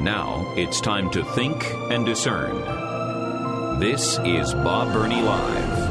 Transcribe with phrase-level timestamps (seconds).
[0.00, 3.80] Now it's time to think and discern.
[3.80, 5.90] This is Bob Burney Live.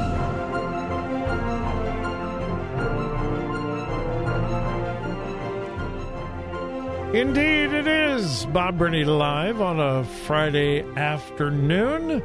[7.13, 12.23] Indeed, it is Bob Burney Live on a Friday afternoon.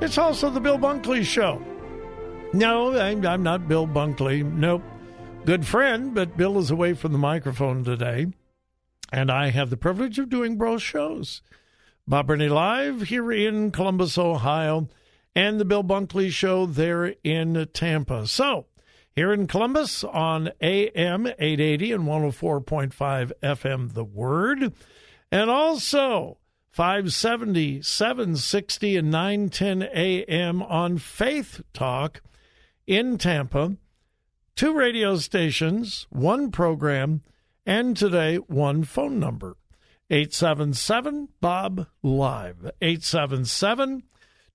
[0.00, 1.60] It's also the Bill Bunkley Show.
[2.54, 4.50] No, I'm, I'm not Bill Bunkley.
[4.50, 4.82] Nope.
[5.44, 8.28] Good friend, but Bill is away from the microphone today.
[9.12, 11.42] And I have the privilege of doing both shows.
[12.08, 14.88] Bob Burney Live here in Columbus, Ohio,
[15.36, 18.26] and the Bill Bunkley Show there in Tampa.
[18.26, 18.66] So,
[19.14, 24.72] here in Columbus on AM 880 and 104.5 FM, The Word,
[25.30, 26.38] and also
[26.70, 32.22] 570, 760, and 910 AM on Faith Talk
[32.86, 33.76] in Tampa.
[34.56, 37.22] Two radio stations, one program,
[37.64, 39.56] and today, one phone number
[40.10, 42.70] 877 Bob Live.
[42.80, 44.02] 877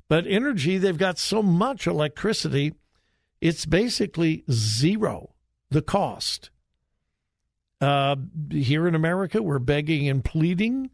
[0.08, 2.74] But energy, they've got so much electricity,
[3.40, 5.34] it's basically zero,
[5.72, 6.52] the cost.
[7.82, 8.16] Uh,
[8.52, 10.92] here in America, we're begging and pleading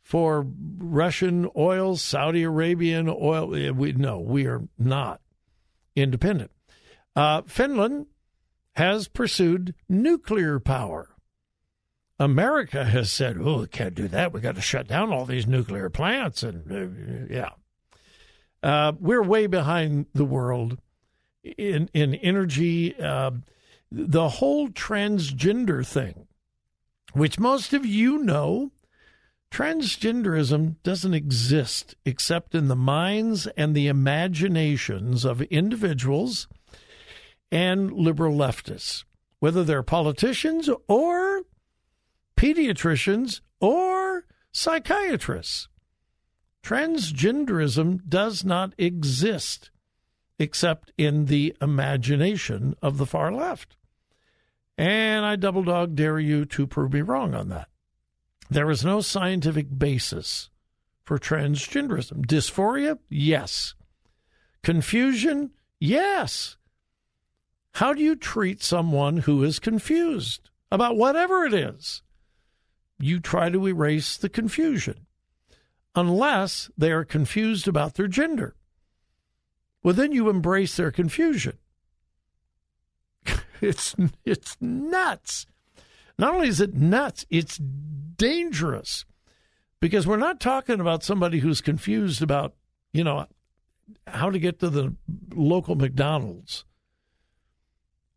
[0.00, 0.46] for
[0.78, 3.48] Russian oil, Saudi Arabian oil.
[3.74, 5.20] We, no, we are not
[5.94, 6.50] independent.
[7.14, 8.06] Uh, Finland
[8.72, 11.10] has pursued nuclear power.
[12.18, 14.32] America has said, "Oh, we can't do that.
[14.32, 17.50] We got to shut down all these nuclear plants." And uh, yeah,
[18.62, 20.78] uh, we're way behind the world
[21.42, 22.94] in in energy.
[23.94, 26.26] The whole transgender thing,
[27.12, 28.72] which most of you know,
[29.50, 36.48] transgenderism doesn't exist except in the minds and the imaginations of individuals
[37.50, 39.04] and liberal leftists,
[39.40, 41.42] whether they're politicians or
[42.34, 45.68] pediatricians or psychiatrists.
[46.62, 49.70] Transgenderism does not exist
[50.38, 53.76] except in the imagination of the far left.
[54.78, 57.68] And I double dog dare you to prove me wrong on that.
[58.50, 60.50] There is no scientific basis
[61.04, 62.26] for transgenderism.
[62.26, 62.98] Dysphoria?
[63.08, 63.74] Yes.
[64.62, 65.50] Confusion?
[65.78, 66.56] Yes.
[67.72, 72.02] How do you treat someone who is confused about whatever it is?
[72.98, 75.06] You try to erase the confusion,
[75.94, 78.54] unless they are confused about their gender.
[79.82, 81.58] Well, then you embrace their confusion.
[83.68, 83.94] It's
[84.24, 85.46] it's nuts.
[86.18, 89.04] Not only is it nuts, it's dangerous
[89.80, 92.54] because we're not talking about somebody who's confused about,
[92.92, 93.26] you know,
[94.08, 94.96] how to get to the
[95.32, 96.64] local McDonald's.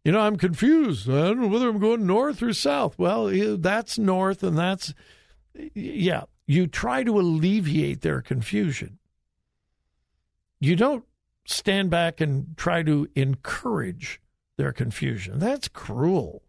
[0.03, 1.07] You know, I'm confused.
[1.07, 2.97] I don't know whether I'm going north or south.
[2.97, 3.27] Well,
[3.57, 4.95] that's north and that's,
[5.73, 8.97] yeah, you try to alleviate their confusion.
[10.59, 11.05] You don't
[11.45, 14.21] stand back and try to encourage
[14.57, 15.39] their confusion.
[15.39, 16.43] That's cruel.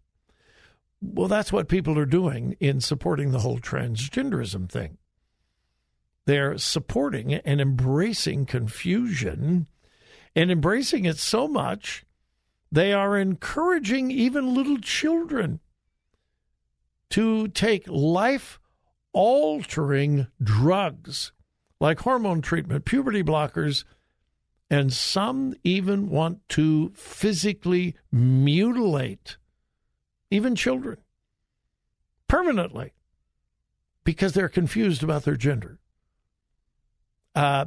[1.00, 4.99] Well, that's what people are doing in supporting the whole transgenderism thing.
[6.25, 9.69] They're supporting and embracing confusion
[10.35, 12.05] and embracing it so much
[12.73, 15.61] they are encouraging even little children
[17.11, 18.58] to take life
[19.12, 21.32] altering drugs
[21.81, 23.85] like hormone treatment, puberty blockers,
[24.71, 29.37] and some even want to physically mutilate
[30.31, 30.99] even children
[32.29, 32.93] permanently
[34.05, 35.79] because they're confused about their gender.
[37.35, 37.67] Uh,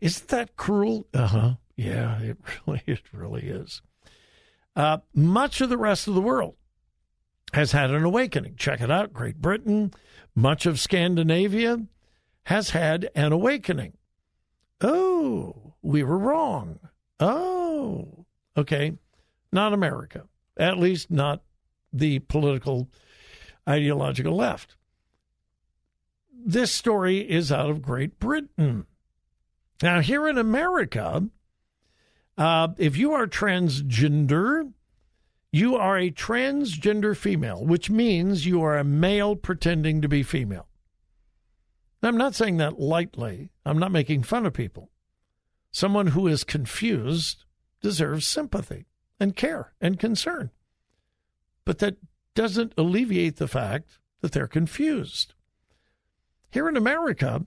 [0.00, 1.06] isn't that cruel?
[1.14, 1.54] Uh huh.
[1.76, 2.36] Yeah, it
[2.66, 3.80] really, it really is.
[4.76, 6.56] Uh, much of the rest of the world
[7.52, 8.56] has had an awakening.
[8.56, 9.12] Check it out.
[9.12, 9.92] Great Britain,
[10.34, 11.78] much of Scandinavia
[12.44, 13.94] has had an awakening.
[14.80, 16.78] Oh, we were wrong.
[17.20, 18.26] Oh,
[18.56, 18.92] okay.
[19.52, 20.24] Not America,
[20.56, 21.42] at least not
[21.92, 22.88] the political
[23.68, 24.76] ideological left.
[26.32, 28.86] This story is out of Great Britain.
[29.82, 31.28] Now, here in America,
[32.36, 34.72] uh, if you are transgender,
[35.50, 40.68] you are a transgender female, which means you are a male pretending to be female.
[42.02, 43.50] I'm not saying that lightly.
[43.64, 44.90] I'm not making fun of people.
[45.70, 47.44] Someone who is confused
[47.80, 48.86] deserves sympathy
[49.20, 50.50] and care and concern.
[51.64, 51.96] But that
[52.34, 55.34] doesn't alleviate the fact that they're confused.
[56.50, 57.44] Here in America,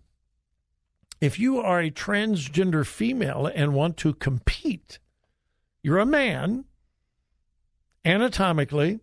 [1.20, 5.00] if you are a transgender female and want to compete,
[5.84, 6.66] you're a man
[8.06, 9.00] anatomically,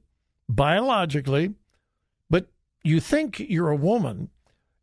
[0.49, 1.55] biologically,
[2.31, 2.49] but
[2.82, 4.31] you think you're a woman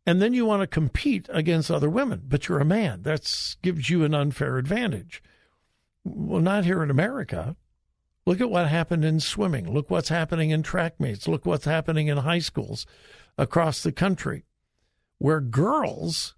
[0.06, 3.02] and then you want to compete against other women, but you're a man.
[3.02, 5.22] That gives you an unfair advantage.
[6.04, 7.56] Well, not here in America.
[8.24, 9.72] Look at what happened in swimming.
[9.72, 11.26] Look what's happening in track meets.
[11.26, 12.86] Look what's happening in high schools
[13.36, 14.44] across the country,
[15.18, 16.36] where girls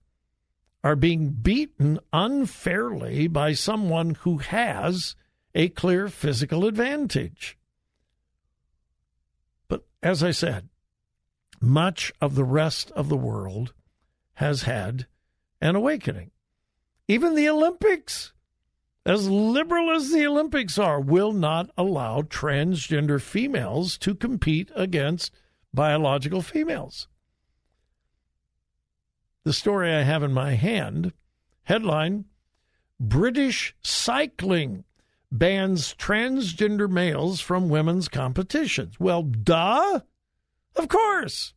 [0.82, 5.14] are being beaten unfairly by someone who has
[5.54, 7.58] a clear physical advantage.
[9.68, 10.68] But as I said,
[11.60, 13.72] much of the rest of the world
[14.34, 15.06] has had
[15.60, 16.30] an awakening.
[17.08, 18.32] Even the Olympics,
[19.04, 25.32] as liberal as the Olympics are, will not allow transgender females to compete against
[25.72, 27.08] biological females.
[29.44, 31.12] The story I have in my hand
[31.64, 32.26] headline
[33.00, 34.84] British cycling
[35.30, 38.98] bans transgender males from women's competitions.
[38.98, 40.00] Well, duh.
[40.78, 41.54] Of course.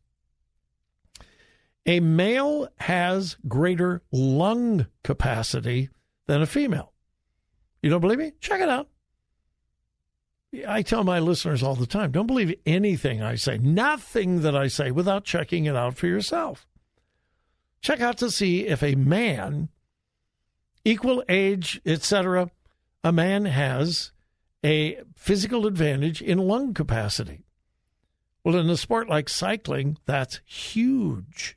[1.86, 5.90] A male has greater lung capacity
[6.26, 6.92] than a female.
[7.82, 8.32] You don't believe me?
[8.40, 8.88] Check it out.
[10.68, 14.68] I tell my listeners all the time don't believe anything I say, nothing that I
[14.68, 16.66] say, without checking it out for yourself.
[17.80, 19.70] Check out to see if a man,
[20.84, 22.50] equal age, etc.,
[23.02, 24.12] a man has
[24.64, 27.44] a physical advantage in lung capacity.
[28.44, 31.56] Well, in a sport like cycling, that's huge.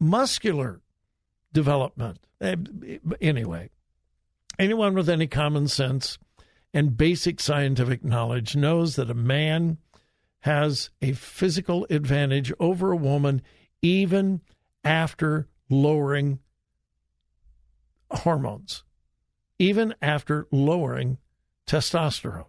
[0.00, 0.80] Muscular
[1.52, 2.18] development.
[2.40, 2.56] Eh,
[3.20, 3.70] anyway,
[4.58, 6.18] anyone with any common sense
[6.72, 9.78] and basic scientific knowledge knows that a man
[10.40, 13.42] has a physical advantage over a woman
[13.82, 14.40] even
[14.84, 16.38] after lowering
[18.10, 18.84] hormones,
[19.58, 21.18] even after lowering
[21.66, 22.46] testosterone.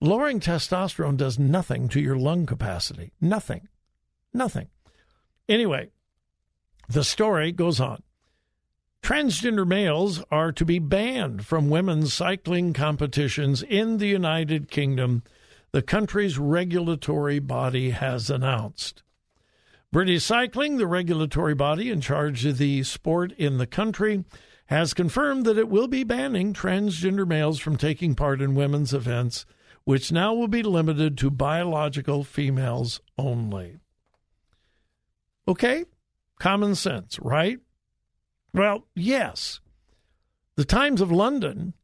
[0.00, 3.12] Lowering testosterone does nothing to your lung capacity.
[3.20, 3.68] Nothing.
[4.32, 4.68] Nothing.
[5.48, 5.90] Anyway,
[6.88, 8.02] the story goes on.
[9.02, 15.22] Transgender males are to be banned from women's cycling competitions in the United Kingdom,
[15.72, 19.02] the country's regulatory body has announced.
[19.92, 24.24] British Cycling, the regulatory body in charge of the sport in the country,
[24.66, 29.46] has confirmed that it will be banning transgender males from taking part in women's events
[29.84, 33.78] which now will be limited to biological females only.
[35.48, 35.84] Okay?
[36.38, 37.58] Common sense, right?
[38.52, 39.60] Well, yes.
[40.56, 41.74] The Times of London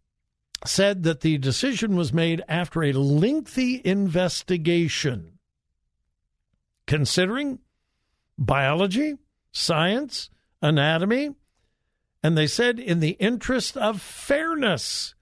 [0.64, 5.36] said that the decision was made after a lengthy investigation
[6.86, 7.58] considering
[8.38, 9.14] biology,
[9.52, 10.30] science,
[10.62, 11.34] anatomy,
[12.22, 15.14] and they said in the interest of fairness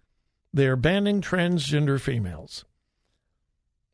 [0.54, 2.64] they are banning transgender females.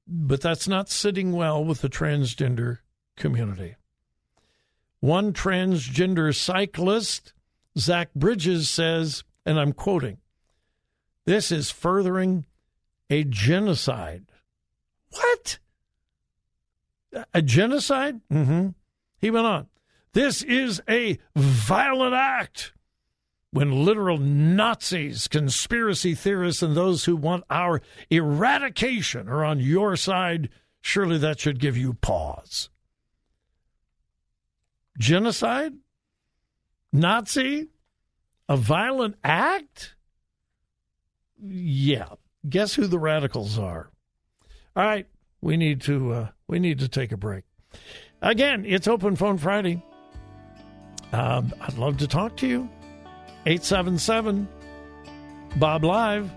[0.07, 2.79] But that's not sitting well with the transgender
[3.17, 3.77] community.
[5.01, 7.33] One transgender cyclist,
[7.79, 10.19] Zach Bridges, says, and I'm quoting,
[11.25, 12.45] this is furthering
[13.09, 14.27] a genocide.
[15.13, 15.59] What?
[17.33, 18.21] A genocide?
[18.31, 18.69] Mm-hmm.
[19.19, 19.67] He went on.
[20.13, 22.75] This is a violent act.
[23.53, 30.51] When literal Nazis, conspiracy theorists, and those who want our eradication are on your side,
[30.81, 32.71] surely that should give you pause.
[34.99, 35.73] Genocide?
[36.93, 37.69] Nazi?
[38.49, 39.95] A violent act?
[41.43, 42.09] Yeah.
[42.49, 43.91] Guess who the radicals are?
[44.77, 45.07] All right,
[45.41, 47.45] we need to uh, we need to take a break.
[48.23, 49.83] Again, it's Open Phone Friday.
[51.13, 52.69] Um, I'd love to talk to you.
[53.47, 54.49] 877
[55.57, 56.31] Bob Live.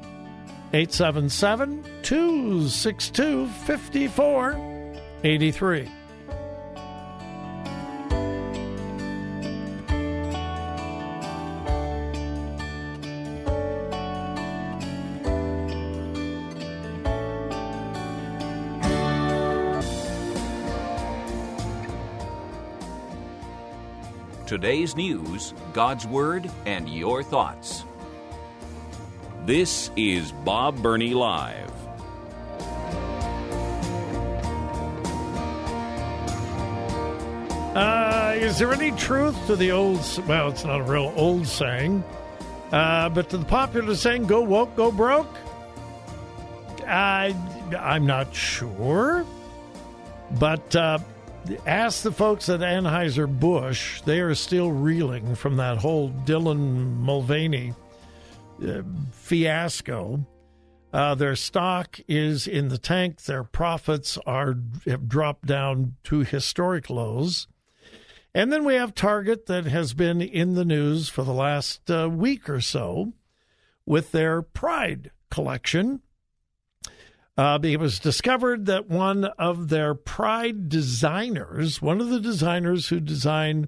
[0.73, 5.91] 877 262 5483.
[24.63, 27.83] Today's news, God's Word, and your thoughts.
[29.45, 31.69] This is Bob Burney Live.
[37.75, 42.01] Uh, is there any truth to the old, well, it's not a real old saying,
[42.71, 45.35] uh, but to the popular saying, go woke, go broke?
[46.87, 47.35] I,
[47.77, 49.25] I'm not sure.
[50.39, 50.99] But uh,
[51.65, 54.01] ask the folks at Anheuser-Busch.
[54.01, 57.73] They are still reeling from that whole Dylan Mulvaney
[58.65, 58.81] uh,
[59.11, 60.25] fiasco.
[60.91, 63.23] Uh, their stock is in the tank.
[63.23, 67.47] Their profits are have dropped down to historic lows.
[68.35, 72.09] And then we have Target that has been in the news for the last uh,
[72.09, 73.13] week or so
[73.85, 76.01] with their Pride collection.
[77.35, 82.99] Uh, it was discovered that one of their Pride designers, one of the designers who
[82.99, 83.67] designed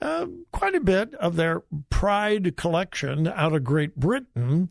[0.00, 4.70] uh, quite a bit of their Pride collection out of Great Britain,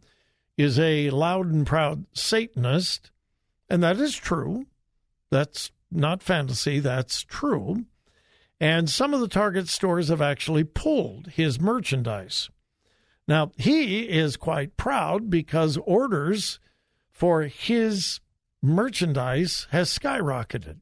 [0.58, 3.12] is a loud and proud Satanist.
[3.70, 4.66] And that is true.
[5.30, 7.86] That's not fantasy, that's true.
[8.60, 12.50] And some of the Target stores have actually pulled his merchandise.
[13.28, 16.60] Now, he is quite proud because orders
[17.18, 18.20] for his
[18.62, 20.78] merchandise has skyrocketed.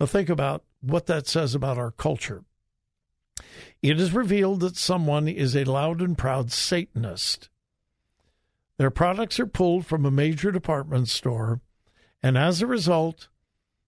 [0.00, 2.44] Now, think about what that says about our culture.
[3.82, 7.50] It is revealed that someone is a loud and proud Satanist.
[8.78, 11.60] Their products are pulled from a major department store,
[12.22, 13.28] and as a result,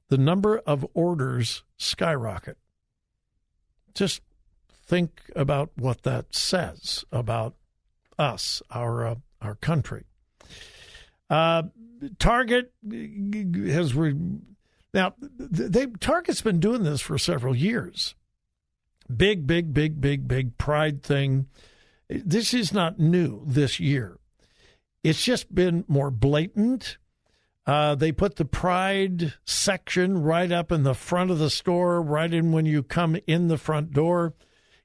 [0.09, 2.59] the number of orders skyrocket.
[3.95, 4.21] Just
[4.85, 7.55] think about what that says about
[8.19, 10.05] us, our uh, our country.
[11.31, 11.63] Uh,
[12.19, 14.17] Target has re-
[14.93, 18.15] now they Target's been doing this for several years.
[19.15, 21.47] Big, big, big, big, big pride thing.
[22.09, 24.19] This is not new this year.
[25.03, 26.99] It's just been more blatant
[27.71, 32.33] uh, they put the Pride section right up in the front of the store, right
[32.35, 34.35] in when you come in the front door.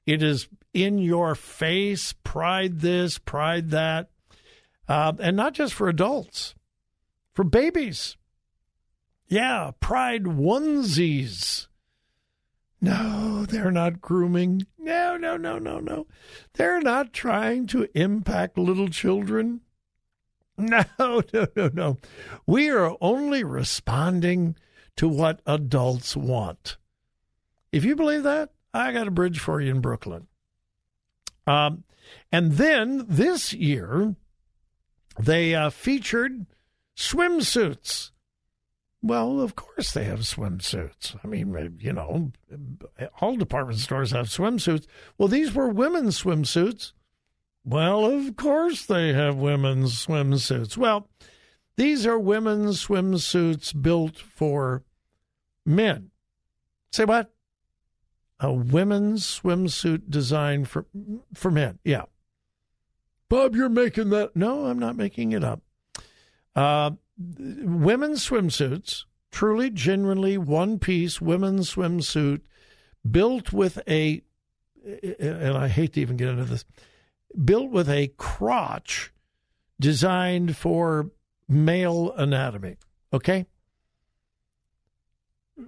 [0.06, 4.10] It is in your face, Pride this, Pride that.
[4.88, 6.54] Uh, and not just for adults,
[7.32, 8.16] for babies.
[9.28, 11.66] Yeah, Pride onesies.
[12.80, 14.66] No, they're not grooming.
[14.78, 16.06] No, no, no, no, no.
[16.54, 19.62] They're not trying to impact little children.
[20.56, 21.22] No, no,
[21.56, 21.98] no, no.
[22.46, 24.56] We are only responding
[24.96, 26.76] to what adults want.
[27.72, 30.28] If you believe that, I got a bridge for you in Brooklyn.
[31.46, 31.84] Um,
[32.30, 34.14] and then this year,
[35.18, 36.46] they uh, featured
[36.96, 38.10] swimsuits.
[39.02, 41.16] Well, of course they have swimsuits.
[41.22, 42.32] I mean, you know,
[43.20, 44.86] all department stores have swimsuits.
[45.16, 46.92] Well, these were women's swimsuits
[47.66, 50.76] well, of course they have women's swimsuits.
[50.76, 51.08] Well,
[51.76, 54.84] these are women's swimsuits built for
[55.66, 56.12] men.
[56.92, 57.34] Say what?
[58.38, 60.86] A women's swimsuit designed for
[61.34, 61.80] for men.
[61.82, 62.04] Yeah.
[63.28, 64.36] Bob, you're making that.
[64.36, 65.62] No, I'm not making it up.
[66.54, 72.42] Uh, women's swimsuits, truly, genuinely one piece women's swimsuit
[73.08, 74.22] built with a,
[75.18, 76.64] and I hate to even get into this,
[77.44, 79.12] built with a crotch
[79.80, 81.10] designed for
[81.48, 82.76] male anatomy.
[83.12, 83.46] Okay?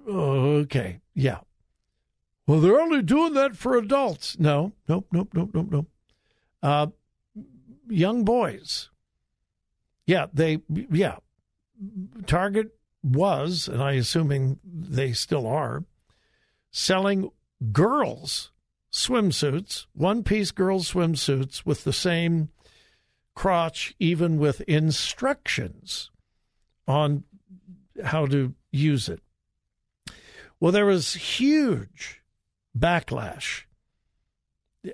[0.07, 1.39] Okay, yeah.
[2.47, 4.39] Well, they're only doing that for adults.
[4.39, 5.87] No, nope, nope, nope, nope, nope.
[6.63, 6.87] Uh,
[7.89, 8.89] young boys.
[10.05, 11.17] Yeah, they, yeah.
[12.25, 15.83] Target was, and I assuming they still are,
[16.71, 17.31] selling
[17.71, 18.51] girls'
[18.91, 22.49] swimsuits, one piece girls' swimsuits with the same
[23.35, 26.11] crotch, even with instructions
[26.87, 27.23] on
[28.03, 29.21] how to use it.
[30.59, 32.21] Well, there was huge
[32.77, 33.63] backlash.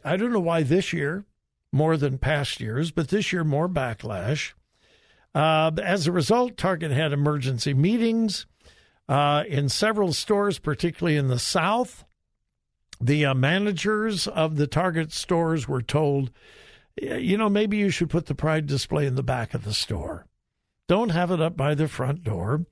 [0.03, 1.25] I don't know why this year
[1.75, 4.53] more than past years, but this year more backlash.
[5.35, 8.45] Uh, as a result, Target had emergency meetings
[9.09, 12.05] uh, in several stores, particularly in the South.
[13.01, 16.31] The uh, managers of the Target stores were told,
[16.95, 20.25] you know, maybe you should put the Pride display in the back of the store.
[20.87, 22.65] Don't have it up by the front door.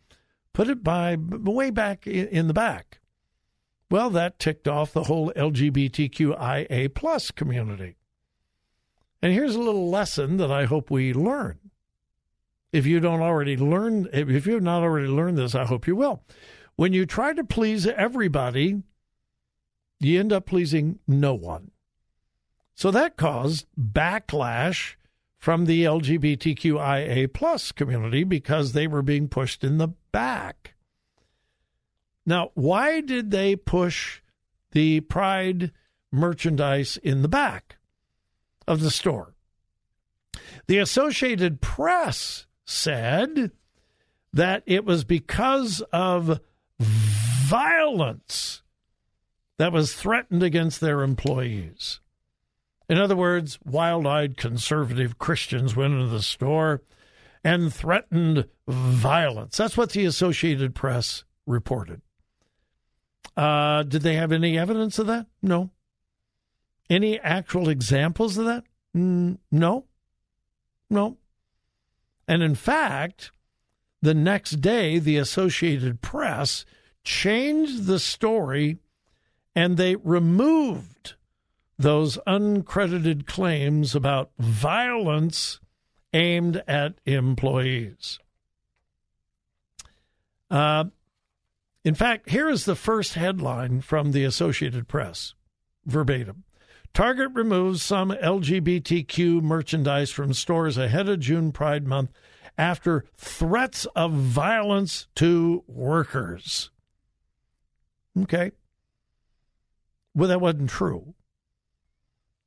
[0.54, 3.02] Put it by way back in the back.
[3.92, 7.98] Well, that ticked off the whole LGBTQIA plus community.
[9.24, 11.58] And here's a little lesson that I hope we learn.
[12.74, 15.96] If you don't already learn, if you have not already learned this, I hope you
[15.96, 16.26] will.
[16.76, 18.84] When you try to please everybody,
[20.02, 21.72] you end up pleasing no one.
[22.76, 24.96] So that caused backlash
[25.38, 30.74] from the LGBTQIA plus community because they were being pushed in the back.
[32.26, 34.20] Now, why did they push
[34.74, 35.72] the pride
[36.12, 37.78] merchandise in the back
[38.68, 39.36] of the store?
[40.68, 43.52] The Associated Press said
[44.32, 46.40] that it was because of
[46.80, 48.64] violence
[49.58, 52.00] that was threatened against their employees.
[52.90, 56.82] In other words, wild eyed conservative Christians went into the store
[57.44, 59.58] and threatened violence.
[59.58, 62.02] That's what the Associated Press reported.
[63.36, 65.28] Uh, did they have any evidence of that?
[65.42, 65.72] No.
[66.90, 68.64] Any actual examples of that?
[68.94, 69.86] No.
[70.90, 71.18] No.
[72.28, 73.32] And in fact,
[74.02, 76.66] the next day, the Associated Press
[77.04, 78.78] changed the story
[79.56, 81.14] and they removed
[81.78, 85.60] those uncredited claims about violence
[86.14, 88.20] aimed at employees.
[90.50, 90.86] Uh,
[91.84, 95.34] in fact, here is the first headline from the Associated Press,
[95.86, 96.44] verbatim.
[96.94, 102.12] Target removes some LGBTQ merchandise from stores ahead of June Pride Month
[102.56, 106.70] after threats of violence to workers.
[108.22, 108.52] Okay.
[110.14, 111.16] Well, that wasn't true.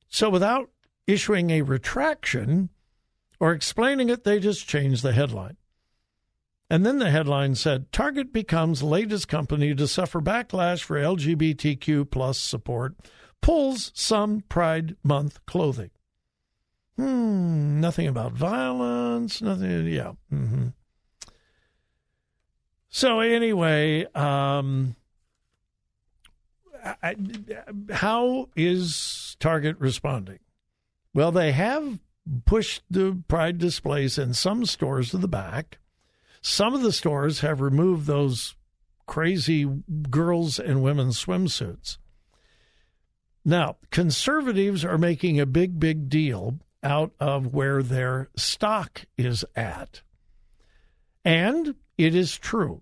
[0.07, 0.69] So, without
[1.05, 2.69] issuing a retraction
[3.41, 5.57] or explaining it, they just changed the headline.
[6.69, 12.37] And then the headline said Target becomes latest company to suffer backlash for LGBTQ plus
[12.37, 12.95] support
[13.41, 15.91] pulls some Pride Month clothing.
[16.95, 20.13] Hmm, nothing about violence, nothing, yeah.
[20.33, 20.67] Mm-hmm.
[22.89, 24.95] So, anyway, um,
[26.83, 27.15] I,
[27.91, 30.39] how is Target responding?
[31.13, 31.99] Well, they have
[32.45, 35.77] pushed the Pride displays in some stores to the back.
[36.41, 38.55] Some of the stores have removed those
[39.05, 39.65] crazy
[40.09, 41.97] girls and women's swimsuits.
[43.47, 50.01] Now, conservatives are making a big, big deal out of where their stock is at.
[51.23, 52.81] And it is true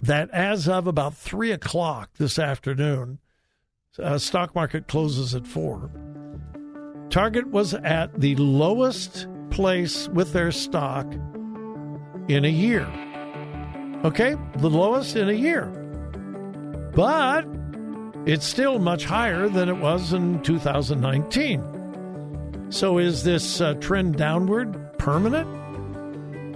[0.00, 3.18] that as of about three o'clock this afternoon,
[4.02, 5.90] uh, stock market closes at four.
[7.10, 11.06] Target was at the lowest place with their stock
[12.28, 12.86] in a year.
[14.04, 15.66] Okay, the lowest in a year.
[16.94, 17.44] But
[18.26, 21.62] it's still much higher than it was in 2019.
[22.70, 25.48] So is this uh, trend downward permanent?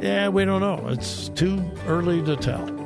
[0.02, 0.88] Yeah, we don't know.
[0.88, 2.79] It's too early to tell.